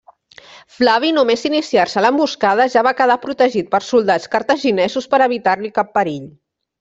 Flavi, 0.75 1.09
només 1.17 1.43
iniciar-se 1.49 2.03
l'emboscada, 2.05 2.67
ja 2.75 2.83
va 2.89 2.93
quedar 3.01 3.17
protegit 3.25 3.69
per 3.75 3.81
soldats 3.89 4.31
cartaginesos 4.37 5.09
per 5.13 5.21
evitar-li 5.31 5.73
cap 5.77 5.93
perill. 5.99 6.27